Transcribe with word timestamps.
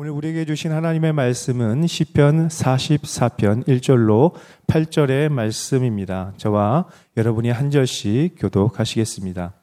오늘 0.00 0.12
우리에게 0.12 0.44
주신 0.44 0.70
하나님의 0.70 1.12
말씀은 1.12 1.88
시편 1.88 2.46
44편 2.46 3.66
1절로 3.66 4.32
8절의 4.68 5.28
말씀입니다. 5.28 6.34
저와 6.36 6.86
여러분이 7.16 7.50
한 7.50 7.72
절씩 7.72 8.36
교독하시겠습니다. 8.38 9.54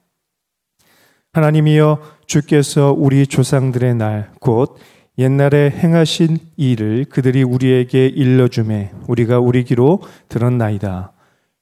하나님이여 1.32 2.02
주께서 2.26 2.92
우리 2.92 3.28
조상들의 3.28 3.96
날 3.96 4.30
곧 4.42 4.78
옛날에 5.18 5.70
행하신 5.70 6.40
일을 6.58 7.06
그들이 7.06 7.44
우리에게 7.44 8.08
일러주매 8.08 8.92
우리가 9.08 9.40
우리 9.40 9.64
귀로 9.64 10.02
들었나이다. 10.28 11.15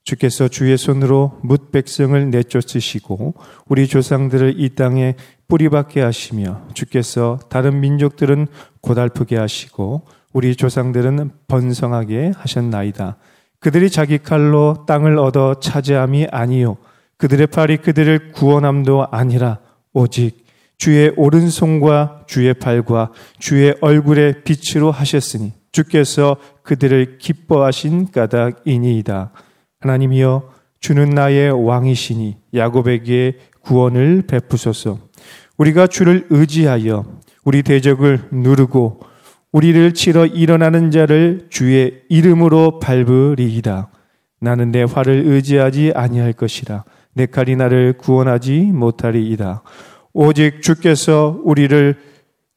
주께서 0.04 0.48
주의 0.48 0.78
손으로 0.78 1.40
뭇 1.44 1.72
백성을 1.72 2.30
내쫓으시고 2.30 3.36
우리 3.68 3.88
조상들을 3.88 4.56
이 4.58 4.76
땅에 4.76 5.16
뿌리박게 5.48 6.02
하시며 6.02 6.62
주께서 6.74 7.40
다른 7.50 7.80
민족들은 7.80 8.48
고달프게 8.82 9.38
하시고 9.38 10.06
우리 10.34 10.56
조상들은 10.56 11.32
번성하게 11.47 12.34
하셨나이다. 12.36 13.18
그들이 13.60 13.89
자기 13.89 14.18
칼로 14.18 14.84
땅을 14.88 15.18
얻어 15.18 15.60
차지함이 15.60 16.28
아니요 16.32 16.78
그들의 17.18 17.47
팔이 17.47 17.78
그들을 17.78 18.33
구원함도 18.33 19.08
아니라 19.11 19.60
오직 19.94 20.44
주의 20.78 21.14
오른손과 21.16 22.25
주의 22.28 22.54
팔과 22.54 23.11
주의 23.39 23.74
얼굴의 23.80 24.44
빛으로 24.44 24.92
하셨으니 24.92 25.54
주께서 25.72 26.36
그들을 26.64 27.20
기뻐하신 27.20 28.11
까닭이니이다. 28.11 29.32
하나님이여 29.83 30.50
주는 30.79 31.10
나의 31.10 31.51
왕이시니 31.51 32.38
야곱에게 32.55 33.38
구원을 33.61 34.23
베푸소서. 34.28 34.97
우리가 35.58 35.88
주를 35.88 36.25
의지하여 36.30 37.05
우리 37.44 37.64
대적을 37.64 38.30
누르고 38.31 39.02
우리를 39.52 39.94
치러 39.94 40.25
일어나는 40.25 40.89
자를 40.89 41.47
주의 41.50 42.02
이름으로 42.09 42.80
밟으리이다. 42.80 43.89
나는 44.39 44.71
내 44.71 44.83
활을 44.83 45.23
의지하지 45.25 45.91
아니할 45.95 46.33
것이라. 46.33 46.86
내 47.13 47.25
칼이 47.25 47.55
나를 47.55 47.93
구원하지 47.97 48.71
못하리이다. 48.73 49.63
오직 50.13 50.61
주께서 50.61 51.39
우리를 51.43 51.97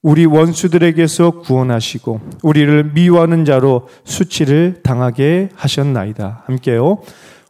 우리 0.02 0.24
원수들에게서 0.24 1.40
구원하시고 1.40 2.20
우리를 2.42 2.92
미워하는 2.92 3.44
자로 3.44 3.88
수치를 4.04 4.82
당하게 4.82 5.48
하셨나이다. 5.54 6.44
함께요. 6.46 7.02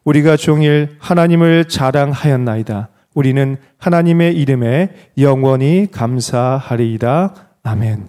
우리가 0.05 0.37
종일 0.37 0.97
하나님을 1.01 1.67
자랑하였나이다. 1.69 2.89
우리는 3.15 3.57
하나님의 3.79 4.37
이름에 4.37 4.91
영원히 5.19 5.89
감사하리이다. 5.91 7.35
아멘. 7.63 8.09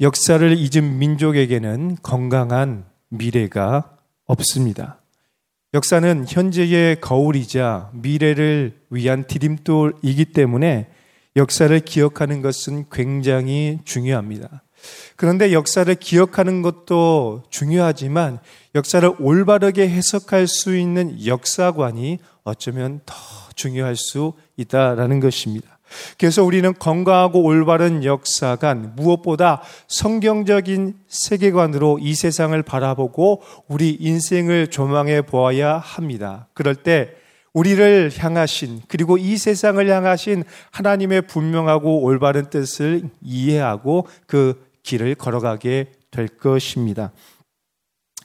역사를 0.00 0.56
잊은 0.56 0.98
민족에게는 0.98 1.96
건강한 2.02 2.84
미래가 3.08 3.96
없습니다. 4.26 5.00
역사는 5.72 6.26
현재의 6.28 7.00
거울이자 7.00 7.90
미래를 7.94 8.78
위한 8.90 9.26
디딤돌이기 9.26 10.26
때문에 10.26 10.88
역사를 11.36 11.78
기억하는 11.80 12.42
것은 12.42 12.86
굉장히 12.90 13.78
중요합니다. 13.84 14.62
그런데 15.16 15.52
역사를 15.52 15.92
기억하는 15.94 16.62
것도 16.62 17.44
중요하지만 17.50 18.38
역사를 18.74 19.10
올바르게 19.18 19.88
해석할 19.88 20.46
수 20.46 20.76
있는 20.76 21.24
역사관이 21.26 22.18
어쩌면 22.44 23.00
더 23.06 23.14
중요할 23.54 23.96
수 23.96 24.34
있다라는 24.56 25.20
것입니다. 25.20 25.78
그래서 26.18 26.42
우리는 26.42 26.74
건강하고 26.74 27.42
올바른 27.42 28.04
역사관, 28.04 28.94
무엇보다 28.96 29.62
성경적인 29.86 30.94
세계관으로 31.06 31.98
이 32.00 32.14
세상을 32.14 32.60
바라보고 32.62 33.42
우리 33.68 33.96
인생을 34.00 34.68
조망해 34.68 35.22
보아야 35.22 35.78
합니다. 35.78 36.48
그럴 36.52 36.74
때 36.74 37.10
우리를 37.54 38.10
향하신 38.18 38.82
그리고 38.88 39.16
이 39.16 39.38
세상을 39.38 39.88
향하신 39.88 40.44
하나님의 40.72 41.22
분명하고 41.22 42.02
올바른 42.02 42.50
뜻을 42.50 43.02
이해하고 43.22 44.06
그 44.26 44.62
길을 44.82 45.14
걸어가게 45.14 45.92
될 46.10 46.28
것입니다. 46.28 47.12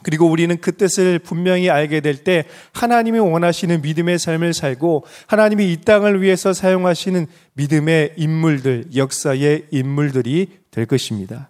그리고 0.02 0.28
우리는 0.28 0.56
그 0.62 0.76
뜻을 0.76 1.20
분명히 1.20 1.70
알게 1.70 2.00
될 2.00 2.24
때 2.24 2.46
하나님이 2.74 3.20
원하시는 3.20 3.82
믿음의 3.82 4.18
삶을 4.18 4.54
살고 4.54 5.06
하나님이 5.28 5.72
이 5.72 5.82
땅을 5.82 6.22
위해서 6.22 6.54
사용하시는 6.54 7.28
믿음의 7.54 8.14
인물들, 8.18 8.86
역사의 8.96 9.68
인물들이 9.72 10.48
될 10.72 10.86
것입니다. 10.86 11.50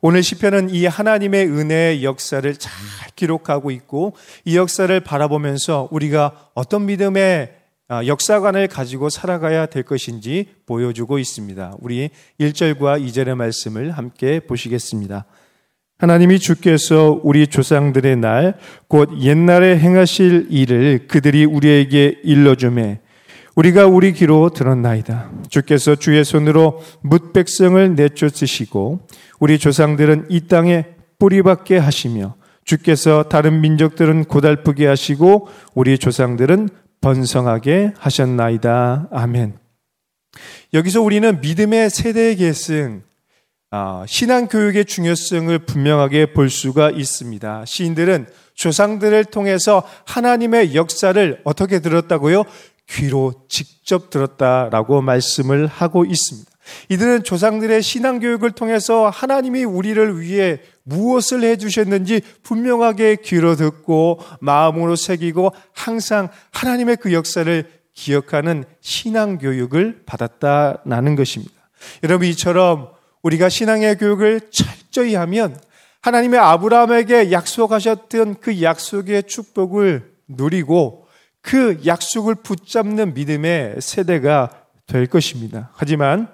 오늘 0.00 0.22
시편은 0.22 0.70
이 0.70 0.86
하나님의 0.86 1.46
은혜의 1.46 2.04
역사를 2.04 2.54
잘 2.56 2.72
기록하고 3.16 3.70
있고 3.70 4.14
이 4.44 4.56
역사를 4.56 4.98
바라보면서 5.00 5.88
우리가 5.90 6.50
어떤 6.54 6.86
믿음의 6.86 7.54
아, 7.88 8.04
역사관을 8.04 8.66
가지고 8.66 9.10
살아가야 9.10 9.66
될 9.66 9.84
것인지 9.84 10.46
보여주고 10.66 11.20
있습니다. 11.20 11.76
우리 11.80 12.10
1절과 12.40 13.00
2절의 13.04 13.36
말씀을 13.36 13.92
함께 13.92 14.40
보시겠습니다. 14.40 15.24
하나님이 15.98 16.40
주께서 16.40 17.20
우리 17.22 17.46
조상들의 17.46 18.16
날, 18.16 18.58
곧 18.88 19.22
옛날에 19.22 19.78
행하실 19.78 20.48
일을 20.50 21.06
그들이 21.06 21.44
우리에게 21.44 22.20
일러주매, 22.22 22.98
우리가 23.56 23.86
우리 23.86 24.12
귀로 24.12 24.50
들었나이다. 24.50 25.30
주께서 25.48 25.94
주의 25.94 26.22
손으로 26.24 26.82
뭇 27.00 27.32
백성을 27.32 27.94
내쫓으시고, 27.94 29.00
우리 29.40 29.58
조상들은 29.58 30.26
이 30.28 30.46
땅에 30.46 30.84
뿌리박게 31.18 31.78
하시며, 31.78 32.36
주께서 32.66 33.22
다른 33.22 33.62
민족들은 33.62 34.24
고달프게 34.24 34.86
하시고, 34.86 35.48
우리 35.74 35.96
조상들은 35.96 36.68
번성하게 37.00 37.94
하셨나이다. 37.96 39.08
아멘. 39.10 39.54
여기서 40.74 41.00
우리는 41.00 41.40
믿음의 41.40 41.88
세대 41.88 42.34
계승, 42.34 43.02
아, 43.70 44.04
신앙 44.06 44.48
교육의 44.48 44.84
중요성을 44.84 45.58
분명하게 45.60 46.34
볼 46.34 46.50
수가 46.50 46.90
있습니다. 46.90 47.64
시인들은 47.64 48.26
조상들을 48.54 49.24
통해서 49.26 49.82
하나님의 50.06 50.74
역사를 50.74 51.40
어떻게 51.44 51.80
들었다고요? 51.80 52.44
귀로 52.88 53.32
직접 53.48 54.10
들었다라고 54.10 55.02
말씀을 55.02 55.66
하고 55.66 56.04
있습니다. 56.04 56.50
이들은 56.88 57.22
조상들의 57.22 57.82
신앙 57.82 58.18
교육을 58.18 58.52
통해서 58.52 59.08
하나님이 59.08 59.64
우리를 59.64 60.20
위해 60.20 60.60
무엇을 60.82 61.44
해 61.44 61.56
주셨는지 61.56 62.22
분명하게 62.42 63.16
귀로 63.16 63.56
듣고 63.56 64.20
마음으로 64.40 64.96
새기고 64.96 65.52
항상 65.72 66.28
하나님의 66.52 66.96
그 66.96 67.12
역사를 67.12 67.64
기억하는 67.94 68.64
신앙 68.80 69.38
교육을 69.38 70.02
받았다라는 70.06 71.16
것입니다. 71.16 71.54
여러분 72.02 72.26
이처럼 72.28 72.90
우리가 73.22 73.48
신앙의 73.48 73.96
교육을 73.98 74.40
철저히 74.50 75.14
하면 75.14 75.58
하나님의 76.02 76.38
아브라함에게 76.38 77.32
약속하셨던 77.32 78.36
그 78.40 78.62
약속의 78.62 79.24
축복을 79.24 80.12
누리고 80.28 81.05
그 81.46 81.80
약속을 81.86 82.34
붙잡는 82.34 83.14
믿음의 83.14 83.76
세대가 83.80 84.66
될 84.88 85.06
것입니다. 85.06 85.70
하지만 85.74 86.26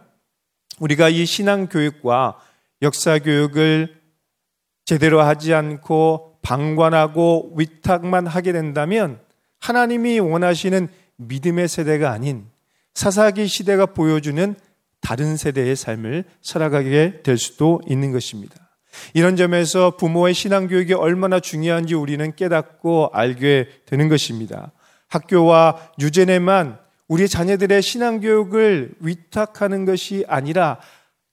우리가 0.80 1.10
이 1.10 1.26
신앙 1.26 1.66
교육과 1.66 2.38
역사 2.80 3.18
교육을 3.18 3.94
제대로 4.86 5.20
하지 5.20 5.52
않고 5.52 6.38
방관하고 6.40 7.52
위탁만 7.56 8.26
하게 8.26 8.52
된다면 8.52 9.20
하나님이 9.60 10.18
원하시는 10.18 10.88
믿음의 11.16 11.68
세대가 11.68 12.10
아닌 12.10 12.46
사사기 12.94 13.48
시대가 13.48 13.84
보여주는 13.84 14.54
다른 15.02 15.36
세대의 15.36 15.76
삶을 15.76 16.24
살아가게 16.40 17.20
될 17.22 17.37
수도 17.37 17.82
있는 17.87 18.12
것입니다. 18.12 18.54
이런 19.12 19.37
점에서 19.37 19.94
부모의 19.94 20.32
신앙 20.32 20.69
교육이 20.69 20.94
얼마나 20.94 21.38
중요한지 21.38 21.94
우리는 21.94 22.34
깨닫고 22.34 23.10
알게 23.12 23.69
되는 23.84 24.08
것입니다. 24.08 24.72
학교와 25.12 25.91
유제네만 26.00 26.79
우리 27.06 27.29
자녀들의 27.29 27.82
신앙교육을 27.82 28.94
위탁하는 29.00 29.85
것이 29.85 30.25
아니라 30.26 30.79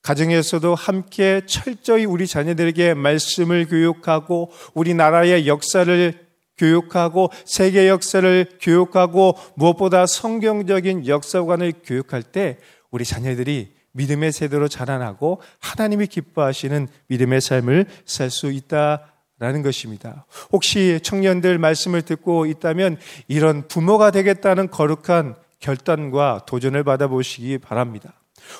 가정에서도 0.01 0.75
함께 0.75 1.41
철저히 1.45 2.05
우리 2.05 2.27
자녀들에게 2.27 2.93
말씀을 2.93 3.67
교육하고 3.67 4.51
우리나라의 4.73 5.47
역사를 5.47 6.27
교육하고 6.57 7.31
세계 7.45 7.87
역사를 7.87 8.45
교육하고 8.59 9.37
무엇보다 9.55 10.05
성경적인 10.05 11.07
역사관을 11.07 11.73
교육할 11.85 12.23
때 12.23 12.57
우리 12.91 13.05
자녀들이 13.05 13.73
믿음의 13.93 14.33
세대로 14.33 14.67
자라나고 14.67 15.41
하나님이 15.59 16.07
기뻐하시는 16.07 16.87
믿음의 17.07 17.39
삶을 17.39 17.85
살 18.05 18.29
수 18.29 18.51
있다 18.51 19.13
라는 19.39 19.61
것입니다. 19.63 20.25
혹시 20.51 20.99
청년들 21.01 21.57
말씀을 21.59 22.01
듣고 22.01 22.45
있다면 22.45 22.97
이런 23.29 23.67
부모가 23.67 24.11
되겠다는 24.11 24.69
거룩한 24.69 25.35
결단과 25.59 26.41
도전을 26.45 26.83
받아보시기 26.83 27.57
바랍니다. 27.57 28.13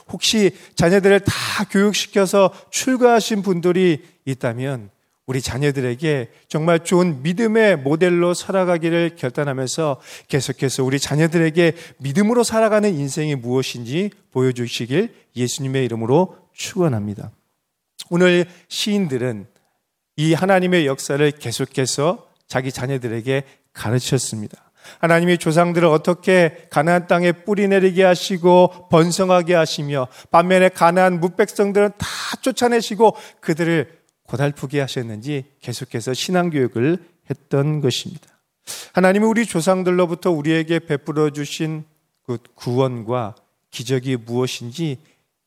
혹시 0.08 0.52
자녀들을 0.76 1.20
다 1.22 1.34
교육시켜서 1.70 2.52
출가하신 2.70 3.42
분들이 3.42 4.04
있다면 4.26 4.90
우리 5.26 5.42
자녀들에게 5.42 6.32
정말 6.48 6.84
좋은 6.84 7.22
믿음의 7.22 7.78
모델로 7.78 8.34
살아가기를 8.34 9.16
결단하면서 9.16 10.02
계속해서 10.28 10.84
우리 10.84 10.98
자녀들에게 10.98 11.74
믿음으로 12.00 12.44
살아가는 12.44 12.92
인생이 12.92 13.36
무엇인지 13.36 14.10
보여주시길 14.32 15.14
예수님의 15.36 15.86
이름으로 15.86 16.38
축원합니다. 16.54 17.32
오늘 18.10 18.48
시인들은 18.70 19.46
이 20.20 20.34
하나님의 20.34 20.86
역사를 20.86 21.32
계속해서 21.32 22.28
자기 22.46 22.74
자녀들에게 22.74 23.44
가르쳤습니다. 23.72 24.70
하나님이 25.00 25.38
조상들을 25.38 25.88
어떻게 25.88 26.68
가나안 26.70 27.08
땅에 27.08 27.32
뿌리 27.32 27.70
내리게 27.70 28.04
하시고 28.04 28.90
번성하게 28.90 29.54
하시며 29.54 30.10
반면에 30.30 30.68
가나안 30.68 31.22
무백성들은 31.22 31.92
다 31.98 32.08
쫓아내시고 32.42 33.16
그들을 33.40 33.98
고달프게 34.24 34.82
하셨는지 34.82 35.46
계속해서 35.62 36.14
신앙 36.14 36.50
교육을 36.50 36.98
했던 37.30 37.80
것입니다. 37.80 38.28
하나님이 38.92 39.26
우리 39.26 39.46
조상들로부터 39.46 40.32
우리에게 40.32 40.80
베풀어 40.80 41.30
주신 41.30 41.86
그 42.26 42.40
구원과 42.56 43.36
기적이 43.72 44.18
무엇인지 44.18 44.98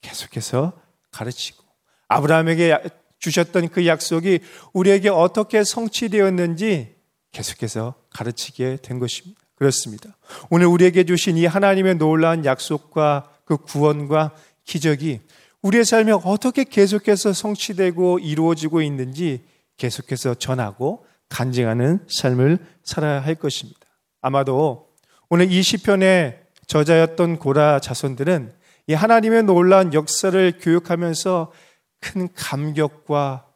계속해서 0.00 0.72
가르치고 1.10 1.62
아브라함에게 2.08 3.01
주셨던 3.22 3.68
그 3.68 3.86
약속이 3.86 4.40
우리에게 4.72 5.08
어떻게 5.08 5.62
성취되었는지 5.64 6.96
계속해서 7.30 7.94
가르치게 8.10 8.78
된 8.82 8.98
것입니다. 8.98 9.40
그렇습니다. 9.54 10.16
오늘 10.50 10.66
우리에게 10.66 11.04
주신 11.04 11.36
이 11.36 11.46
하나님의 11.46 11.94
놀라운 11.94 12.44
약속과 12.44 13.30
그 13.44 13.56
구원과 13.56 14.34
기적이 14.64 15.20
우리의 15.62 15.84
삶에 15.84 16.12
어떻게 16.24 16.64
계속해서 16.64 17.32
성취되고 17.32 18.18
이루어지고 18.18 18.82
있는지 18.82 19.44
계속해서 19.76 20.34
전하고 20.34 21.06
간증하는 21.28 22.00
삶을 22.08 22.58
살아야 22.82 23.20
할 23.20 23.36
것입니다. 23.36 23.80
아마도 24.20 24.88
오늘 25.28 25.50
이 25.50 25.62
시편의 25.62 26.40
저자였던 26.66 27.38
고라 27.38 27.78
자손들은 27.78 28.52
이 28.88 28.94
하나님의 28.94 29.44
놀라운 29.44 29.94
역사를 29.94 30.58
교육하면서 30.60 31.52
큰 32.02 32.28
감격과 32.34 33.46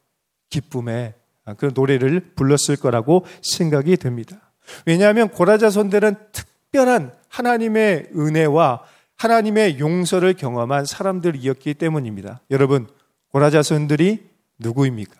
기쁨의 0.49 1.15
그 1.59 1.73
노래를 1.75 2.33
불렀을 2.35 2.77
거라고 2.77 3.27
생각이 3.43 3.97
됩니다. 3.99 4.53
왜냐하면 4.87 5.29
고라 5.29 5.59
자손들은 5.59 6.17
특별한 6.33 7.13
하나님의 7.29 8.11
은혜와 8.17 8.83
하나님의 9.17 9.79
용서를 9.79 10.35
경험한 10.35 10.85
사람들이었기 10.85 11.75
때문입니다. 11.75 12.41
여러분, 12.51 12.87
고라자손들이 13.33 14.29
누구입니까? 14.59 15.15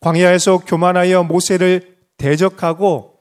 광야에서 0.00 0.58
교만하여 0.58 1.24
모세를 1.24 1.96
대적하고 2.16 3.18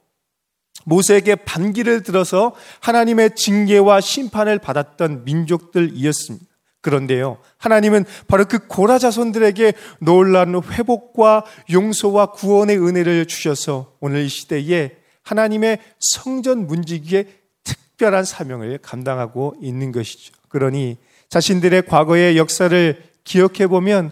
모세에게 0.85 1.35
반기를 1.35 2.01
들어서 2.03 2.55
하나님의 2.81 3.35
징계와 3.35 3.99
심판을 3.99 4.59
받았던 4.59 5.25
민족들이었습니다. 5.25 6.45
그런데요, 6.81 7.39
하나님은 7.57 8.05
바로 8.27 8.45
그 8.45 8.67
고라 8.67 8.97
자손들에게 8.99 9.73
놀라운 9.99 10.61
회복과 10.63 11.43
용서와 11.71 12.31
구원의 12.31 12.77
은혜를 12.77 13.25
주셔서 13.25 13.93
오늘 13.99 14.21
이 14.21 14.29
시대에 14.29 14.95
하나님의 15.23 15.79
성전 15.99 16.67
문지기에 16.67 17.25
특별한 17.63 18.23
사명을 18.23 18.77
감당하고 18.81 19.55
있는 19.61 19.91
것이죠. 19.91 20.33
그러니 20.49 20.97
자신들의 21.29 21.87
과거의 21.87 22.37
역사를 22.37 23.03
기억해 23.23 23.67
보면 23.67 24.11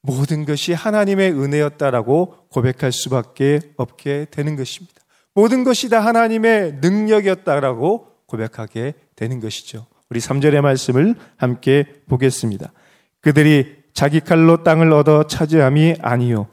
모든 0.00 0.44
것이 0.44 0.72
하나님의 0.72 1.32
은혜였다라고 1.32 2.48
고백할 2.50 2.90
수밖에 2.92 3.60
없게 3.76 4.26
되는 4.30 4.56
것입니다. 4.56 4.94
모든 5.34 5.62
것이 5.62 5.88
다 5.88 6.00
하나님의 6.00 6.78
능력이었다라고 6.80 8.08
고백하게 8.26 8.94
되는 9.14 9.40
것이죠. 9.40 9.86
우리 10.10 10.20
3절의 10.20 10.60
말씀을 10.62 11.14
함께 11.36 11.84
보겠습니다. 12.08 12.72
그들이 13.20 13.76
자기 13.92 14.20
칼로 14.20 14.62
땅을 14.62 14.92
얻어 14.92 15.26
차지함이 15.26 15.96
아니요. 16.00 16.46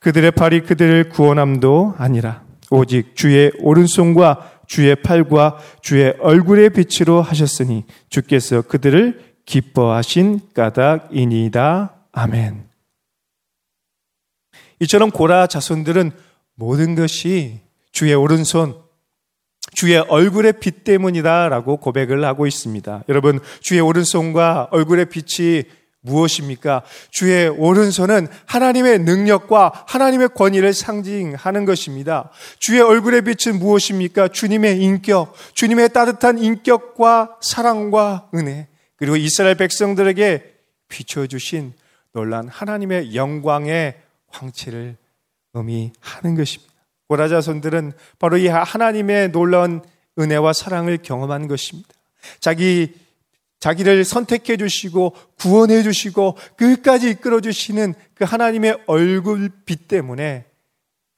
그들의 0.00 0.30
팔이 0.30 0.62
그들을 0.62 1.10
구원함도 1.10 1.96
아니라 1.98 2.44
오직 2.70 3.14
주의 3.16 3.52
오른손과 3.58 4.52
주의 4.66 4.94
팔과 4.96 5.58
주의 5.82 6.14
얼굴의 6.20 6.70
빛으로 6.70 7.20
하셨으니 7.20 7.84
주께서 8.08 8.62
그들을 8.62 9.34
기뻐하신 9.44 10.40
까닭이니이다. 10.54 11.94
아멘. 12.12 12.68
이처럼 14.80 15.10
고라 15.10 15.46
자손들은 15.46 16.12
모든 16.54 16.94
것이 16.94 17.60
주의 17.90 18.14
오른손, 18.14 18.81
주의 19.74 19.96
얼굴의 19.96 20.54
빛 20.60 20.84
때문이다라고 20.84 21.78
고백을 21.78 22.24
하고 22.24 22.46
있습니다. 22.46 23.04
여러분, 23.08 23.40
주의 23.60 23.80
오른손과 23.80 24.68
얼굴의 24.70 25.06
빛이 25.06 25.64
무엇입니까? 26.02 26.82
주의 27.10 27.48
오른손은 27.48 28.26
하나님의 28.46 29.00
능력과 29.00 29.84
하나님의 29.86 30.30
권위를 30.34 30.74
상징하는 30.74 31.64
것입니다. 31.64 32.30
주의 32.58 32.80
얼굴의 32.80 33.22
빛은 33.22 33.58
무엇입니까? 33.58 34.28
주님의 34.28 34.80
인격, 34.80 35.34
주님의 35.54 35.92
따뜻한 35.92 36.38
인격과 36.38 37.36
사랑과 37.40 38.28
은혜, 38.34 38.66
그리고 38.96 39.16
이스라엘 39.16 39.54
백성들에게 39.54 40.52
비춰주신 40.88 41.72
놀란 42.12 42.48
하나님의 42.48 43.14
영광의 43.14 43.96
황체를 44.28 44.96
의미하는 45.54 46.34
것입니다. 46.36 46.71
고라자손들은 47.12 47.92
바로 48.18 48.38
이 48.38 48.46
하나님의 48.46 49.32
놀라운 49.32 49.82
은혜와 50.18 50.54
사랑을 50.54 50.96
경험한 50.96 51.46
것입니다. 51.46 51.90
자기 52.40 52.94
자기를 53.60 54.04
선택해 54.04 54.56
주시고 54.56 55.14
구원해 55.38 55.82
주시고 55.82 56.36
끝까지 56.56 57.10
이끌어 57.10 57.40
주시는 57.40 57.94
그 58.14 58.24
하나님의 58.24 58.78
얼굴빛 58.86 59.88
때문에 59.88 60.46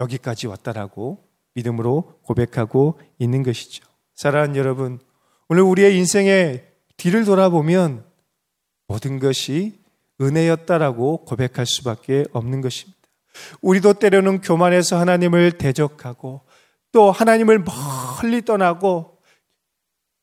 여기까지 0.00 0.48
왔다라고 0.48 1.24
믿음으로 1.54 2.18
고백하고 2.22 2.98
있는 3.18 3.44
것이죠. 3.44 3.86
사랑하는 4.16 4.56
여러분, 4.56 4.98
오늘 5.48 5.62
우리의 5.62 5.96
인생의 5.96 6.64
뒤를 6.96 7.24
돌아보면 7.24 8.04
모든 8.88 9.20
것이 9.20 9.78
은혜였다라고 10.20 11.24
고백할 11.24 11.66
수밖에 11.66 12.24
없는 12.32 12.60
것입니다. 12.60 12.93
우리도 13.60 13.94
때로는 13.94 14.40
교만해서 14.40 14.98
하나님을 14.98 15.52
대적하고 15.52 16.42
또 16.92 17.10
하나님을 17.10 17.64
멀리 18.22 18.42
떠나고 18.42 19.18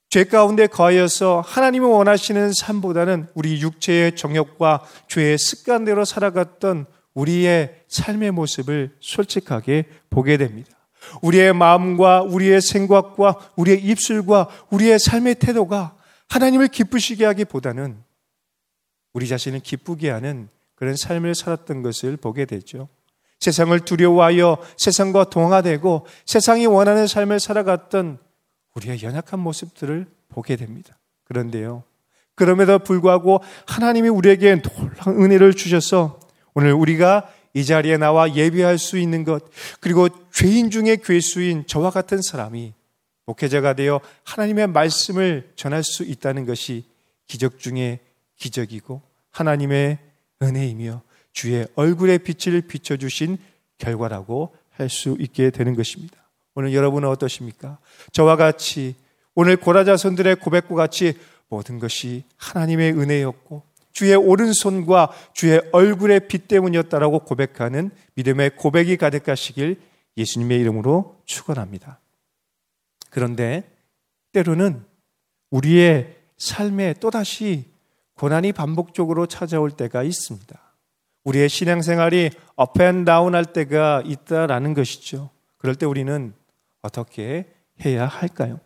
죄 0.10 0.26
가운데 0.26 0.68
거하여서 0.68 1.42
하나님이 1.46 1.86
원하시는 1.86 2.52
삶보다는 2.52 3.28
우리 3.34 3.62
육체의 3.62 4.16
정욕과 4.16 4.84
죄의 5.08 5.38
습관대로 5.38 6.04
살아갔던 6.04 6.86
우리의 7.14 7.84
삶의 7.88 8.32
모습을 8.32 8.96
솔직하게 9.00 9.86
보게 10.10 10.38
됩니다. 10.38 10.70
우리의 11.22 11.54
마음과 11.54 12.24
우리의 12.24 12.62
생각과 12.62 13.52
우리의 13.56 13.84
입술과 13.84 14.50
우리의 14.70 15.00
삶의 15.00 15.36
태도가 15.36 15.96
하나님을 16.30 16.68
기쁘시게 16.68 17.26
하기보다는 17.26 18.04
우리 19.14 19.28
자신을 19.28 19.60
기쁘게 19.60 20.10
하는 20.10 20.50
그런 20.76 20.96
삶을 20.96 21.36
살았던 21.36 21.84
것을 21.84 22.18
보게 22.18 22.46
되죠. 22.46 22.90
세상을 23.42 23.78
두려워하여 23.82 24.58
세상과 24.78 25.26
동화되고 25.26 26.06
세상이 26.26 26.68
원하는 26.68 27.08
삶을 27.08 27.40
살아갔던 27.40 28.20
우리의 28.76 29.04
연약한 29.04 29.40
모습들을 29.40 30.06
보게 30.30 30.56
됩니다. 30.56 30.98
그런데요. 31.26 31.84
그럼에도 32.36 32.80
불구하고 32.80 33.42
하나님이 33.66 34.10
우리에게 34.10 34.62
놀라운 34.62 35.24
은혜를 35.24 35.54
주셔서 35.54 36.20
오늘 36.54 36.74
우리가 36.74 37.30
이 37.54 37.66
자리에 37.66 37.98
나와 37.98 38.34
예배할 38.34 38.78
수 38.78 38.98
있는 38.98 39.26
것, 39.26 39.44
그리고 39.82 40.08
죄인 40.32 40.70
중에 40.70 40.98
괴수인 41.04 41.66
저와 41.68 41.90
같은 41.90 42.22
사람이 42.22 42.74
목회자가 43.26 43.74
되어 43.74 44.00
하나님의 44.24 44.68
말씀을 44.68 45.52
전할 45.56 45.84
수 45.84 46.04
있다는 46.04 46.46
것이 46.46 46.86
기적 47.28 47.60
중에 47.60 48.00
기적이고 48.38 49.02
하나님의 49.32 49.98
은혜이며 50.42 51.02
주의 51.34 51.68
얼굴의 51.76 52.20
빛을 52.20 52.62
비춰주신 52.62 53.38
결과라고 53.78 54.56
할 54.70 54.90
수 54.90 55.16
있게 55.20 55.52
되는 55.52 55.76
것입니다. 55.76 56.18
오늘 56.56 56.74
여러분은 56.74 57.08
어떠십니까? 57.10 57.78
저와 58.12 58.36
같이 58.36 58.96
오늘 59.36 59.56
고라자손들의 59.58 60.38
고백과 60.38 60.76
같이 60.76 61.14
모든 61.50 61.80
것이 61.80 62.24
하나님의 62.38 62.94
은혜였고 62.94 63.64
주의 63.92 64.16
오른손과 64.16 65.12
주의 65.34 65.62
얼굴의 65.72 66.28
빛 66.28 66.48
때문이었다라고 66.48 67.20
고백하는 67.20 67.92
믿음의 68.16 68.56
고백이 68.56 68.98
가득하시길 68.98 69.80
예수님의 70.18 70.60
이름으로 70.60 71.22
축원합니다. 71.26 72.00
그런데 73.10 73.70
때로는 74.32 74.84
우리의 75.52 76.16
삶에 76.38 76.96
또다시 77.00 77.66
고난이 78.16 78.54
반복적으로 78.54 79.26
찾아올 79.26 79.72
때가 79.72 80.04
있습니다. 80.04 80.71
우리의 81.24 81.50
신앙생활이 81.50 82.32
업앤다운 82.56 83.36
할 83.36 83.46
때가 83.46 84.04
있다라는 84.06 84.74
것이죠. 84.74 85.30
그럴 85.58 85.76
때 85.76 85.86
우리는 85.86 86.34
어떻게 86.82 87.48
해야 87.86 88.08
할까요? 88.08 88.60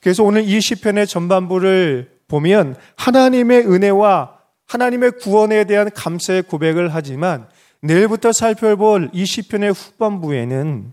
그래서 0.00 0.24
오늘 0.24 0.44
이 0.44 0.60
시편의 0.60 1.06
전반부를 1.06 2.20
보면 2.28 2.76
하나님의 2.96 3.66
은혜와 3.66 4.38
하나님의 4.66 5.12
구원에 5.20 5.64
대한 5.64 5.90
감사의 5.90 6.42
고백을 6.44 6.94
하지만 6.94 7.48
내일부터 7.82 8.32
살펴볼 8.32 9.10
이 9.12 9.24
시편의 9.26 9.72
후반부에는 9.72 10.92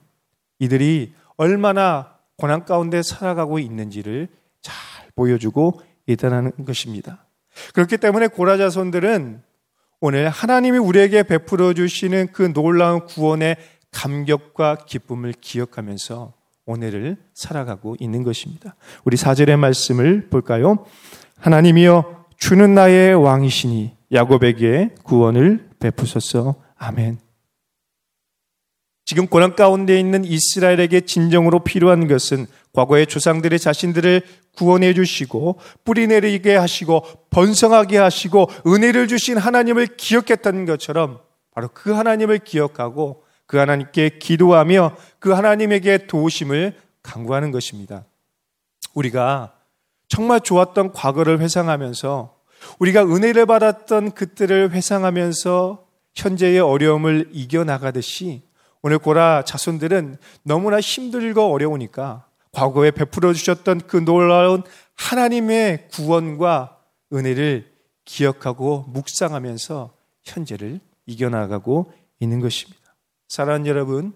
이들이 0.60 1.14
얼마나 1.36 2.16
고난 2.38 2.66
가운데 2.66 3.02
살아가고 3.04 3.60
있는지를 3.60 4.30
잘 4.62 4.76
보여주고 5.16 5.82
있다는 6.08 6.52
것입니다. 6.66 7.26
그렇기 7.74 7.98
때문에 7.98 8.28
고라 8.28 8.58
자손들은 8.58 9.42
오늘 10.00 10.30
하나님이 10.30 10.78
우리에게 10.78 11.24
베풀어 11.24 11.74
주시는 11.74 12.28
그 12.32 12.54
놀라운 12.54 13.06
구원의 13.06 13.56
감격과 13.92 14.86
기쁨을 14.86 15.34
기억하면서 15.42 16.34
오늘을 16.68 17.18
살아가고 17.34 17.96
있는 18.00 18.24
것입니다. 18.24 18.76
우리 19.06 19.18
사절의 19.18 19.58
말씀을 19.58 20.30
볼까요? 20.30 20.86
하나님이여 21.40 22.26
주는 22.38 22.76
나의 22.76 23.16
왕이시니 23.16 23.96
야곱에게 24.14 24.94
구원을 25.04 25.70
베푸소서. 25.80 26.56
아멘. 26.78 27.27
지금 29.08 29.26
고난 29.26 29.56
가운데 29.56 29.98
있는 29.98 30.26
이스라엘에게 30.26 31.00
진정으로 31.00 31.60
필요한 31.64 32.10
것은 32.10 32.46
과거의 32.74 33.08
조상들의 33.08 33.58
자신들을 33.58 34.22
구원해 34.54 34.94
주시고 34.94 35.60
뿌리 35.86 36.08
내리게 36.08 36.58
하시고 36.58 37.06
번성하게 37.30 38.00
하시고 38.00 38.50
은혜를 38.68 39.08
주신 39.08 39.38
하나님을 39.38 39.96
기억했던 39.96 40.66
것처럼 40.66 41.22
바로 41.52 41.70
그 41.74 41.94
하나님을 41.94 42.40
기억하고 42.40 43.24
그 43.46 43.56
하나님께 43.56 44.20
기도하며 44.20 44.98
그 45.20 45.32
하나님에게 45.32 46.08
도우심을 46.08 46.76
강구하는 47.02 47.52
것입니다. 47.52 48.04
우리가 48.94 49.54
정말 50.10 50.42
좋았던 50.42 50.92
과거를 50.92 51.40
회상하면서 51.40 52.36
우리가 52.80 53.06
은혜를 53.06 53.46
받았던 53.46 54.12
그때를 54.12 54.72
회상하면서 54.72 55.86
현재의 56.14 56.60
어려움을 56.60 57.30
이겨나가듯이 57.32 58.47
오늘 58.82 59.00
고라 59.00 59.44
자손들은 59.44 60.18
너무나 60.44 60.80
힘들고 60.80 61.52
어려우니까 61.52 62.26
과거에 62.52 62.92
베풀어 62.92 63.34
주셨던 63.34 63.82
그 63.88 63.98
놀라운 63.98 64.64
하나님의 64.96 65.90
구원과 65.90 66.78
은혜를 67.14 67.72
기억하고 68.06 68.86
묵상하면서 68.88 69.94
현재를 70.24 70.80
이겨나가고 71.06 71.92
있는 72.20 72.40
것입니다. 72.40 72.96
사랑하는 73.28 73.68
여러분, 73.68 74.14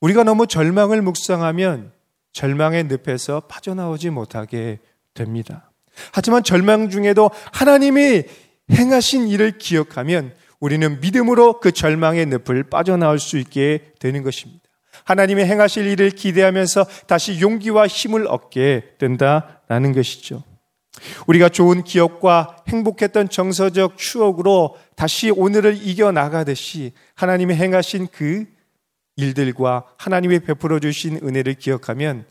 우리가 0.00 0.24
너무 0.24 0.46
절망을 0.46 1.02
묵상하면 1.02 1.92
절망의 2.32 2.84
늪에서 2.84 3.40
빠져나오지 3.40 4.10
못하게 4.10 4.80
됩니다. 5.14 5.70
하지만 6.12 6.42
절망 6.42 6.90
중에도 6.90 7.30
하나님이 7.52 8.24
행하신 8.72 9.28
일을 9.28 9.58
기억하면 9.58 10.34
우리는 10.64 10.98
믿음으로 10.98 11.60
그 11.60 11.72
절망의 11.72 12.24
늪을 12.24 12.70
빠져나올 12.70 13.18
수 13.18 13.36
있게 13.36 13.92
되는 13.98 14.22
것입니다. 14.22 14.62
하나님의 15.04 15.44
행하실 15.44 15.86
일을 15.88 16.12
기대하면서 16.12 16.86
다시 17.06 17.38
용기와 17.42 17.86
힘을 17.86 18.26
얻게 18.26 18.94
된다라는 18.98 19.92
것이죠. 19.92 20.42
우리가 21.26 21.50
좋은 21.50 21.84
기억과 21.84 22.64
행복했던 22.66 23.28
정서적 23.28 23.98
추억으로 23.98 24.78
다시 24.96 25.30
오늘을 25.30 25.76
이겨나가듯이 25.86 26.92
하나님이 27.14 27.56
행하신 27.56 28.06
그 28.10 28.46
일들과 29.16 29.84
하나님이 29.98 30.38
베풀어 30.38 30.80
주신 30.80 31.20
은혜를 31.22 31.54
기억하면 31.54 32.24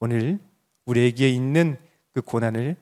오늘 0.00 0.40
우리에게 0.84 1.28
있는 1.28 1.76
그 2.12 2.22
고난을 2.22 2.74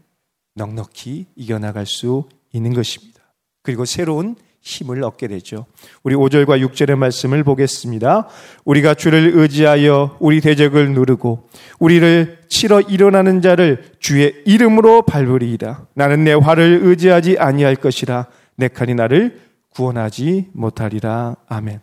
넉넉히 0.54 1.26
이겨나갈 1.36 1.84
수 1.84 2.26
있는 2.54 2.72
것입니다. 2.72 3.20
그리고 3.62 3.84
새로운 3.84 4.36
힘을 4.66 5.04
얻게 5.04 5.28
되죠. 5.28 5.66
우리 6.02 6.16
5절과 6.16 6.61
6절의 6.61 6.96
말씀을 6.96 7.44
보겠습니다. 7.44 8.26
우리가 8.64 8.94
주를 8.94 9.30
의지하여 9.35 10.16
우리 10.18 10.40
대적을 10.40 10.90
누르고 10.92 11.49
우리를 11.78 12.40
치러 12.49 12.80
일어나는 12.80 13.40
자를 13.42 13.85
주의 14.00 14.35
이름으로 14.44 15.02
밟으리이다. 15.02 15.87
나는 15.94 16.25
내 16.25 16.32
화를 16.32 16.80
의지하지 16.82 17.38
아니할 17.38 17.76
것이라 17.76 18.26
내 18.56 18.66
칼이 18.66 18.94
나를 18.94 19.40
구원하지 19.70 20.49
못하리라. 20.52 21.37
아멘. 21.46 21.80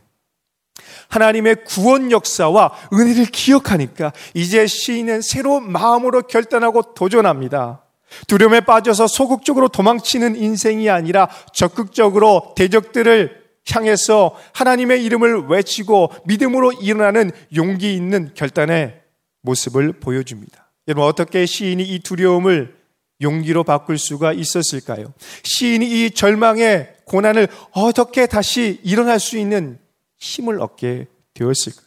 하나님의 1.07 1.63
구원 1.65 2.11
역사와 2.11 2.73
은혜를 2.91 3.27
기억하니까 3.27 4.11
이제 4.33 4.67
시인은 4.67 5.21
새로운 5.21 5.71
마음으로 5.71 6.23
결단하고 6.23 6.93
도전합니다. 6.95 7.82
두려움에 8.27 8.61
빠져서 8.61 9.07
소극적으로 9.07 9.67
도망치는 9.67 10.35
인생이 10.35 10.89
아니라 10.89 11.29
적극적으로 11.53 12.53
대적들을 12.55 13.43
향해서 13.69 14.35
하나님의 14.53 15.03
이름을 15.05 15.47
외치고 15.47 16.11
믿음으로 16.25 16.73
일어나는 16.73 17.31
용기 17.55 17.95
있는 17.95 18.31
결단의 18.33 19.01
모습을 19.41 19.93
보여줍니다. 19.93 20.71
여러분, 20.87 21.07
어떻게 21.07 21.45
시인이 21.45 21.83
이 21.83 21.99
두려움을 21.99 22.75
용기로 23.21 23.63
바꿀 23.63 23.97
수가 23.97 24.33
있었을까요? 24.33 25.13
시인이 25.43 25.85
이 25.85 26.11
절망의 26.11 26.95
고난을 27.05 27.47
어떻게 27.71 28.27
다시 28.27 28.81
일어날 28.83 29.19
수 29.19 29.37
있는 29.37 29.79
힘을 30.17 30.61
얻게 30.61 31.07
되었을까요? 31.33 31.83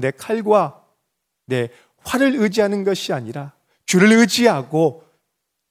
내 0.00 0.10
칼과 0.10 0.82
내 1.46 1.68
활을 2.04 2.36
의지하는 2.36 2.84
것이 2.84 3.12
아니라 3.12 3.52
주를 3.84 4.12
의지하고 4.12 5.03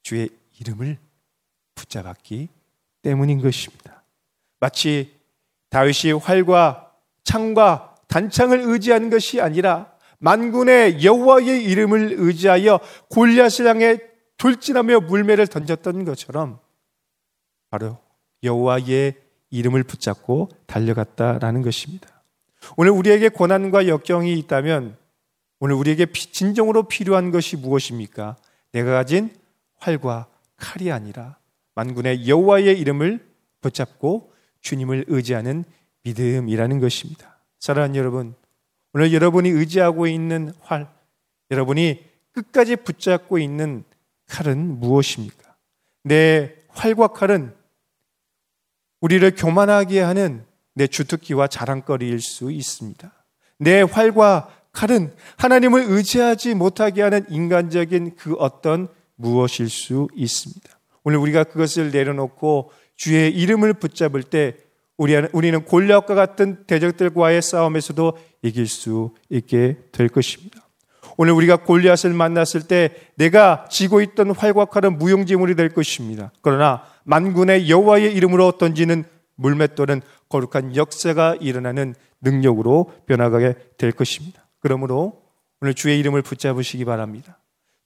주의 0.04 0.28
이름을 0.60 0.98
붙잡았기 1.74 2.48
때문인 3.02 3.40
것입니다. 3.40 4.04
마치 4.60 5.12
다윗이 5.70 6.12
활과 6.12 6.92
창과 7.24 7.96
단창을 8.06 8.60
의지하는 8.60 9.10
것이 9.10 9.40
아니라 9.40 9.92
만군의 10.18 11.04
여호와의 11.04 11.64
이름을 11.64 12.14
의지하여 12.18 12.78
골리앗을 13.10 13.66
향해 13.66 13.98
돌진하며 14.36 15.00
물매를 15.00 15.48
던졌던 15.48 16.04
것처럼 16.04 16.60
바로 17.70 17.98
여호와의 18.42 19.14
이름을 19.50 19.82
붙잡고 19.84 20.50
달려갔다라는 20.66 21.62
것입니다. 21.62 22.22
오늘 22.76 22.92
우리에게 22.92 23.30
고난과 23.30 23.88
역경이 23.88 24.38
있다면 24.38 24.96
오늘 25.60 25.74
우리에게 25.76 26.06
진정으로 26.12 26.84
필요한 26.84 27.30
것이 27.30 27.56
무엇입니까? 27.56 28.36
내가 28.72 28.92
가진 28.92 29.30
활과 29.84 30.26
칼이 30.56 30.90
아니라 30.90 31.36
만군의 31.74 32.26
여호와의 32.26 32.78
이름을 32.80 33.26
붙잡고 33.60 34.32
주님을 34.60 35.04
의지하는 35.08 35.64
믿음이라는 36.04 36.80
것입니다. 36.80 37.38
사랑하는 37.58 37.96
여러분, 37.96 38.34
오늘 38.92 39.12
여러분이 39.12 39.48
의지하고 39.50 40.06
있는 40.06 40.52
활, 40.60 40.90
여러분이 41.50 42.04
끝까지 42.32 42.76
붙잡고 42.76 43.38
있는 43.38 43.84
칼은 44.28 44.80
무엇입니까? 44.80 45.54
내 46.02 46.54
활과 46.68 47.08
칼은 47.08 47.54
우리를 49.00 49.34
교만하게 49.34 50.00
하는 50.00 50.44
내 50.74 50.86
주특기와 50.86 51.46
자랑거리일 51.46 52.20
수 52.20 52.50
있습니다. 52.50 53.12
내 53.58 53.82
활과 53.82 54.50
칼은 54.72 55.14
하나님을 55.36 55.84
의지하지 55.88 56.54
못하게 56.54 57.02
하는 57.02 57.24
인간적인 57.28 58.16
그 58.16 58.34
어떤 58.34 58.88
무엇일 59.16 59.68
수 59.68 60.08
있습니다. 60.14 60.68
오늘 61.04 61.18
우리가 61.18 61.44
그것을 61.44 61.90
내려놓고 61.90 62.70
주의 62.96 63.30
이름을 63.30 63.74
붙잡을 63.74 64.22
때 64.22 64.56
우리는 64.96 65.64
골리앗과 65.64 66.14
같은 66.14 66.64
대적들과의 66.66 67.42
싸움에서도 67.42 68.16
이길 68.42 68.66
수 68.66 69.12
있게 69.28 69.78
될 69.92 70.08
것입니다. 70.08 70.60
오늘 71.16 71.32
우리가 71.32 71.56
골리앗을 71.56 72.12
만났을 72.12 72.62
때 72.62 72.90
내가 73.16 73.66
지고 73.70 74.00
있던 74.00 74.30
활과 74.30 74.64
칼은 74.66 74.98
무용지물이 74.98 75.54
될 75.54 75.68
것입니다. 75.68 76.32
그러나 76.42 76.84
만군의 77.04 77.70
여호와의 77.70 78.14
이름으로 78.14 78.52
던지는 78.52 79.04
물맷돌은 79.36 80.02
거룩한 80.28 80.76
역사가 80.76 81.36
일어나는 81.40 81.94
능력으로 82.20 82.92
변화가게 83.06 83.54
될 83.76 83.92
것입니다. 83.92 84.48
그러므로 84.60 85.22
오늘 85.60 85.74
주의 85.74 85.98
이름을 85.98 86.22
붙잡으시기 86.22 86.84
바랍니다. 86.84 87.38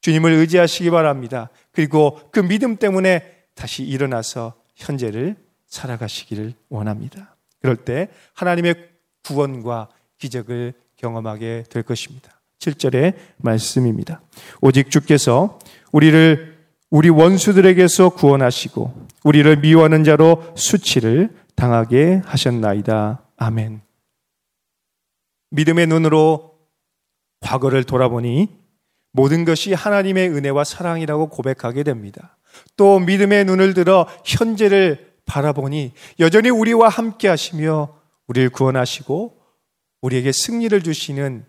주님을 0.09 0.33
의지하시기 0.33 0.89
바랍니다. 0.91 1.51
그리고 1.71 2.19
그 2.31 2.41
믿음 2.41 2.77
때문에 2.77 3.45
다시 3.55 3.83
일어나서 3.83 4.55
현재를 4.75 5.37
살아가시기를 5.67 6.55
원합니다. 6.71 7.37
그럴 7.61 7.77
때 7.77 8.09
하나님의 8.33 8.89
구원과 9.25 9.89
기적을 10.17 10.73
경험하게 10.97 11.65
될 11.69 11.83
것입니다. 11.83 12.41
7절의 12.59 13.17
말씀입니다. 13.37 14.23
오직 14.63 14.91
주께서 14.91 15.59
우리를 15.93 16.57
우리 16.89 17.11
원수들에게서 17.11 18.09
구원하시고 18.11 19.09
우리를 19.25 19.61
미워하는 19.61 20.05
자로 20.05 20.43
수치를 20.57 21.29
당하게 21.55 22.23
하셨나이다. 22.25 23.23
아멘. 23.37 23.83
믿음의 25.51 25.87
눈으로 25.87 26.55
과거를 27.41 27.85
돌아보니 27.85 28.68
모든 29.13 29.45
것이 29.45 29.73
하나님의 29.73 30.31
은혜와 30.31 30.65
사랑이라고 30.65 31.29
고백하게 31.29 31.83
됩니다. 31.83 32.37
또 32.77 32.99
믿음의 32.99 33.45
눈을 33.45 33.75
들어 33.75 34.07
현재를 34.25 35.13
바라보니 35.25 35.93
여전히 36.21 36.51
우리와 36.51 36.89
함께 36.89 37.29
하시며 37.29 37.97
우리를 38.27 38.51
구원하시고 38.51 39.39
우리에게 40.01 40.33
승리를 40.33 40.81
주시는 40.83 41.45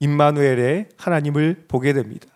임마누엘의 0.00 0.88
하나님을 0.96 1.64
보게 1.68 1.92
됩니다. 1.92 2.26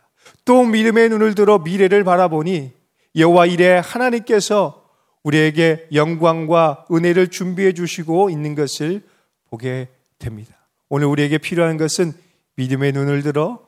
또 0.45 0.65
믿음의 0.65 1.09
눈을 1.11 1.35
들어 1.35 1.59
미래를 1.59 2.05
바라보니 2.05 2.73
여호와 3.17 3.47
이래 3.47 3.81
하나님께서 3.85 4.85
우리에게 5.23 5.89
영광과 5.93 6.87
은혜를 6.91 7.29
준비해 7.29 7.73
주시고 7.73 8.31
있는 8.31 8.55
것을 8.55 9.03
보게 9.51 9.89
됩니다. 10.19 10.55
오늘 10.89 11.07
우리에게 11.07 11.39
필요한 11.39 11.77
것은 11.77 12.13
믿음의 12.57 12.93
눈을 12.93 13.23
들어 13.23 13.68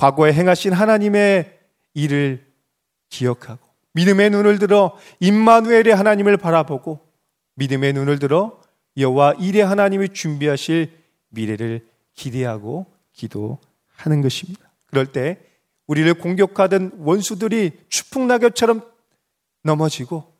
과거에 0.00 0.32
행하신 0.32 0.72
하나님의 0.72 1.58
일을 1.92 2.46
기억하고 3.10 3.60
믿음의 3.92 4.30
눈을 4.30 4.58
들어 4.58 4.96
임마누엘의 5.20 5.94
하나님을 5.94 6.38
바라보고 6.38 7.00
믿음의 7.56 7.92
눈을 7.92 8.18
들어 8.18 8.58
여호와 8.96 9.34
일의 9.34 9.62
하나님이 9.62 10.08
준비하실 10.08 10.90
미래를 11.28 11.86
기대하고 12.14 12.86
기도하는 13.12 14.22
것입니다. 14.22 14.72
그럴 14.86 15.04
때 15.04 15.38
우리를 15.86 16.14
공격하던 16.14 16.92
원수들이 17.00 17.72
추풍낙엽처럼 17.90 18.80
넘어지고 19.64 20.32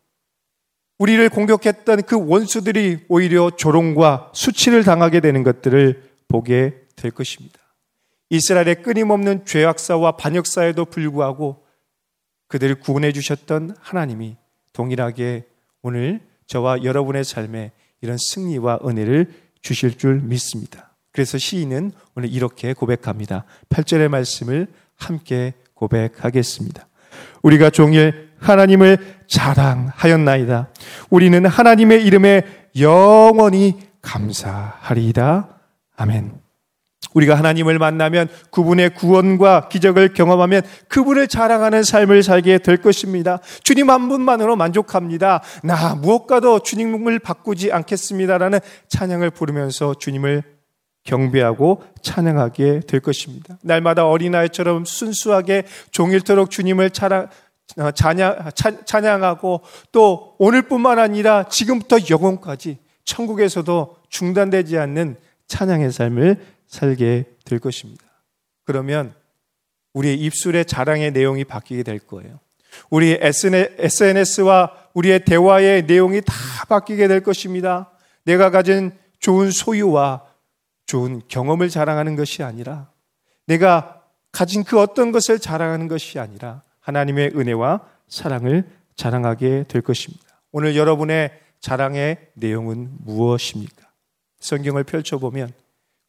우리를 0.96 1.28
공격했던 1.28 2.04
그 2.04 2.16
원수들이 2.18 3.04
오히려 3.08 3.50
조롱과 3.50 4.32
수치를 4.34 4.84
당하게 4.84 5.20
되는 5.20 5.42
것들을 5.42 6.10
보게 6.28 6.86
될 6.96 7.10
것입니다. 7.10 7.59
이스라엘의 8.30 8.82
끊임없는 8.82 9.44
죄악사와 9.44 10.12
반역사에도 10.12 10.86
불구하고 10.86 11.64
그들을 12.48 12.76
구원해 12.76 13.12
주셨던 13.12 13.76
하나님이 13.80 14.36
동일하게 14.72 15.44
오늘 15.82 16.20
저와 16.46 16.84
여러분의 16.84 17.24
삶에 17.24 17.72
이런 18.00 18.16
승리와 18.18 18.80
은혜를 18.84 19.32
주실 19.62 19.98
줄 19.98 20.20
믿습니다. 20.20 20.90
그래서 21.12 21.38
시인은 21.38 21.92
오늘 22.14 22.32
이렇게 22.32 22.72
고백합니다. 22.72 23.44
8절의 23.68 24.08
말씀을 24.08 24.68
함께 24.96 25.54
고백하겠습니다. 25.74 26.86
우리가 27.42 27.70
종일 27.70 28.30
하나님을 28.38 29.20
자랑하였나이다. 29.26 30.68
우리는 31.10 31.46
하나님의 31.46 32.04
이름에 32.04 32.42
영원히 32.78 33.78
감사하리이다. 34.02 35.48
아멘. 35.96 36.49
우리가 37.14 37.34
하나님을 37.34 37.78
만나면 37.78 38.28
그분의 38.50 38.94
구원과 38.94 39.68
기적을 39.68 40.14
경험하면 40.14 40.62
그분을 40.88 41.28
자랑하는 41.28 41.82
삶을 41.82 42.22
살게 42.22 42.58
될 42.58 42.76
것입니다. 42.76 43.40
주님 43.62 43.90
한 43.90 44.08
분만으로 44.08 44.56
만족합니다. 44.56 45.42
나 45.62 45.94
무엇과도 45.94 46.60
주님을 46.60 47.18
바꾸지 47.18 47.72
않겠습니다라는 47.72 48.60
찬양을 48.88 49.30
부르면서 49.30 49.94
주님을 49.94 50.42
경배하고 51.04 51.82
찬양하게 52.02 52.80
될 52.86 53.00
것입니다. 53.00 53.56
날마다 53.62 54.06
어린아이처럼 54.06 54.84
순수하게 54.84 55.64
종일토록 55.90 56.50
주님을 56.50 56.90
찬양, 56.90 57.28
어, 57.78 57.90
찬양, 57.92 59.22
하고또 59.24 60.34
오늘뿐만 60.38 60.98
아니라 60.98 61.44
지금부터 61.44 61.98
영원까지 62.10 62.78
천국에서도 63.04 63.96
중단되지 64.08 64.78
않는 64.78 65.16
찬양의 65.46 65.90
삶을 65.90 66.36
살게 66.70 67.24
될 67.44 67.58
것입니다. 67.58 68.04
그러면 68.64 69.12
우리의 69.92 70.18
입술의 70.20 70.64
자랑의 70.64 71.10
내용이 71.10 71.44
바뀌게 71.44 71.82
될 71.82 71.98
거예요. 71.98 72.38
우리 72.88 73.18
SNS와 73.20 74.72
우리의 74.94 75.24
대화의 75.24 75.82
내용이 75.82 76.22
다 76.22 76.32
바뀌게 76.68 77.08
될 77.08 77.22
것입니다. 77.22 77.90
내가 78.24 78.50
가진 78.50 78.92
좋은 79.18 79.50
소유와 79.50 80.24
좋은 80.86 81.22
경험을 81.26 81.68
자랑하는 81.68 82.14
것이 82.14 82.42
아니라 82.44 82.90
내가 83.46 84.02
가진 84.30 84.62
그 84.62 84.80
어떤 84.80 85.10
것을 85.10 85.40
자랑하는 85.40 85.88
것이 85.88 86.20
아니라 86.20 86.62
하나님의 86.78 87.32
은혜와 87.34 87.80
사랑을 88.08 88.68
자랑하게 88.94 89.64
될 89.66 89.82
것입니다. 89.82 90.24
오늘 90.52 90.76
여러분의 90.76 91.32
자랑의 91.60 92.30
내용은 92.34 92.90
무엇입니까? 93.00 93.88
성경을 94.38 94.84
펼쳐보면 94.84 95.52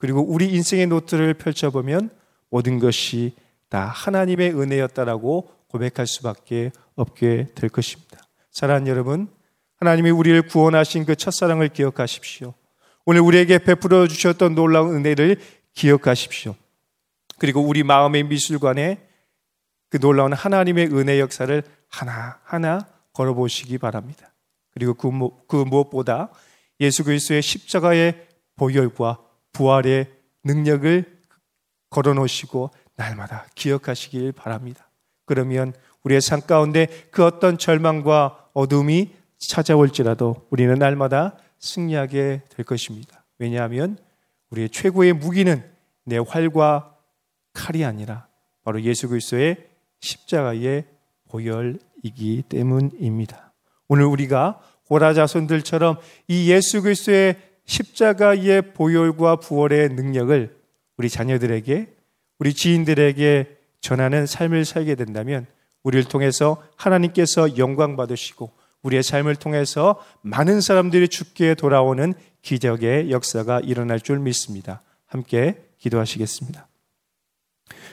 그리고 0.01 0.21
우리 0.21 0.51
인생의 0.51 0.87
노트를 0.87 1.35
펼쳐보면 1.35 2.09
모든 2.49 2.79
것이 2.79 3.35
다 3.69 3.85
하나님의 3.85 4.59
은혜였다라고 4.59 5.47
고백할 5.67 6.07
수밖에 6.07 6.71
없게 6.95 7.49
될 7.53 7.69
것입니다. 7.69 8.17
사랑하는 8.49 8.87
여러분, 8.87 9.27
하나님이 9.75 10.09
우리를 10.09 10.41
구원하신 10.47 11.05
그 11.05 11.15
첫사랑을 11.15 11.69
기억하십시오. 11.69 12.55
오늘 13.05 13.21
우리에게 13.21 13.59
베풀어 13.59 14.07
주셨던 14.07 14.55
놀라운 14.55 14.95
은혜를 14.95 15.39
기억하십시오. 15.75 16.55
그리고 17.37 17.61
우리 17.61 17.83
마음의 17.83 18.23
미술관에 18.23 19.07
그 19.89 19.99
놀라운 19.99 20.33
하나님의 20.33 20.87
은혜 20.87 21.19
역사를 21.19 21.61
하나하나 21.89 22.87
걸어보시기 23.13 23.77
바랍니다. 23.77 24.33
그리고 24.73 24.95
그, 24.95 25.11
그 25.47 25.57
무엇보다 25.57 26.31
예수 26.79 27.03
그리스도의 27.03 27.43
십자가의 27.43 28.27
보혈과 28.55 29.30
부활의 29.53 30.07
능력을 30.43 31.19
걸어 31.89 32.13
놓으시고 32.13 32.71
날마다 32.95 33.45
기억하시길 33.55 34.31
바랍니다. 34.31 34.89
그러면 35.25 35.73
우리의 36.03 36.21
삶 36.21 36.41
가운데 36.41 36.87
그 37.11 37.23
어떤 37.25 37.57
절망과 37.57 38.49
어둠이 38.53 39.13
찾아올지라도 39.37 40.47
우리는 40.49 40.73
날마다 40.75 41.37
승리하게 41.59 42.43
될 42.49 42.65
것입니다. 42.65 43.23
왜냐하면 43.39 43.97
우리의 44.49 44.69
최고의 44.69 45.13
무기는 45.13 45.63
내 46.03 46.17
활과 46.17 46.95
칼이 47.53 47.85
아니라 47.85 48.27
바로 48.63 48.81
예수 48.81 49.07
그리스도의 49.09 49.57
십자가의 49.99 50.85
보혈이기 51.29 52.43
때문입니다. 52.49 53.53
오늘 53.87 54.05
우리가 54.05 54.59
고라 54.87 55.13
자손들처럼 55.13 55.97
이 56.27 56.51
예수 56.51 56.81
그리스도의 56.81 57.37
십자가의 57.65 58.73
보혈과 58.73 59.37
부활의 59.37 59.89
능력을 59.89 60.55
우리 60.97 61.09
자녀들에게 61.09 61.87
우리 62.39 62.53
지인들에게 62.53 63.57
전하는 63.81 64.25
삶을 64.25 64.65
살게 64.65 64.95
된다면 64.95 65.45
우리를 65.83 66.05
통해서 66.05 66.61
하나님께서 66.75 67.57
영광 67.57 67.95
받으시고 67.95 68.51
우리의 68.83 69.03
삶을 69.03 69.35
통해서 69.35 69.99
많은 70.21 70.61
사람들이 70.61 71.07
죽게 71.07 71.55
돌아오는 71.55 72.13
기적의 72.41 73.11
역사가 73.11 73.59
일어날 73.61 73.99
줄 73.99 74.19
믿습니다. 74.19 74.81
함께 75.05 75.61
기도하시겠습니다. 75.77 76.67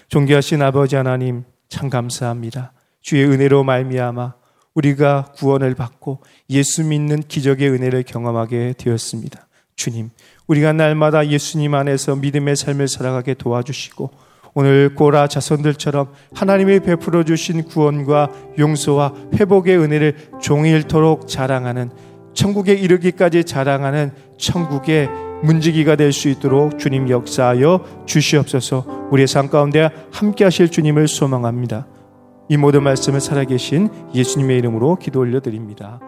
존귀하신 0.08 0.62
아버지 0.62 0.96
하나님 0.96 1.44
참 1.68 1.90
감사합니다. 1.90 2.72
주의 3.00 3.24
은혜로 3.26 3.64
말미암아 3.64 4.34
우리가 4.74 5.32
구원을 5.36 5.74
받고 5.74 6.22
예수 6.50 6.84
믿는 6.84 7.22
기적의 7.22 7.70
은혜를 7.70 8.04
경험하게 8.04 8.74
되었습니다. 8.78 9.47
주님, 9.78 10.10
우리가 10.48 10.72
날마다 10.72 11.28
예수님 11.28 11.72
안에서 11.74 12.16
믿음의 12.16 12.56
삶을 12.56 12.88
살아가게 12.88 13.34
도와주시고 13.34 14.10
오늘 14.54 14.94
고라 14.94 15.28
자손들처럼 15.28 16.12
하나님이 16.34 16.80
베풀어 16.80 17.22
주신 17.22 17.62
구원과 17.62 18.28
용서와 18.58 19.14
회복의 19.34 19.78
은혜를 19.78 20.16
종일토록 20.42 21.28
자랑하는 21.28 21.90
천국에 22.34 22.74
이르기까지 22.74 23.44
자랑하는 23.44 24.10
천국의 24.36 25.08
문지기가 25.44 25.94
될 25.94 26.12
수 26.12 26.28
있도록 26.28 26.80
주님 26.80 27.08
역사하여 27.08 28.04
주시옵소서 28.06 29.08
우리의 29.12 29.28
삶 29.28 29.48
가운데 29.48 29.90
함께 30.10 30.42
하실 30.42 30.68
주님을 30.68 31.06
소망합니다. 31.06 31.86
이 32.48 32.56
모든 32.56 32.82
말씀을 32.82 33.20
살아계신 33.20 33.90
예수님의 34.12 34.58
이름으로 34.58 34.96
기도 34.96 35.20
올려드립니다. 35.20 36.00